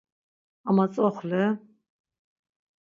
Ama 0.69 0.85
tzoxle... 0.91 1.43